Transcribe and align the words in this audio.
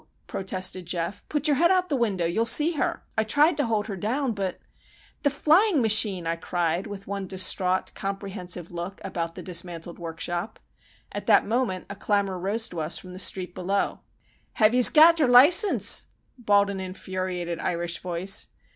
protested 0.25 0.87
Geof. 0.87 1.21
"Put 1.29 1.47
your 1.47 1.57
head 1.57 1.69
out 1.69 1.89
the 1.89 1.95
window. 1.95 2.25
You'll 2.25 2.47
see 2.47 2.71
her! 2.71 3.03
I 3.15 3.23
tried 3.23 3.55
to 3.57 3.67
hold 3.67 3.85
her 3.85 3.95
down, 3.95 4.31
but——" 4.31 4.57
"The 5.21 5.29
flying 5.29 5.79
machine!" 5.79 6.25
I 6.25 6.37
cried, 6.37 6.87
with 6.87 7.05
one 7.05 7.27
distraught, 7.27 7.93
comprehensive 7.93 8.71
look 8.71 8.99
about 9.03 9.35
the 9.35 9.43
dismantled 9.43 9.99
workshop. 9.99 10.59
At 11.11 11.27
that 11.27 11.45
moment 11.45 11.85
a 11.87 11.95
clamour 11.95 12.39
rose 12.39 12.67
to 12.69 12.79
us 12.81 12.97
from 12.97 13.13
the 13.13 13.19
street 13.19 13.53
below. 13.53 13.99
"Have 14.53 14.73
yez 14.73 14.89
got 14.89 15.21
er 15.21 15.27
license?" 15.27 16.07
bawled 16.35 16.71
an 16.71 16.79
infuriated 16.79 17.59
Irish 17.59 17.99
voice. 17.99 18.47